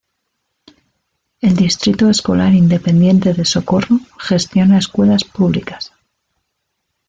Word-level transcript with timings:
El 1.41 1.55
Distrito 1.55 2.09
Escolar 2.09 2.55
Independiente 2.55 3.35
de 3.35 3.45
Socorro 3.45 3.99
gestiona 4.17 4.79
escuelas 4.79 5.23
públicas. 5.23 5.93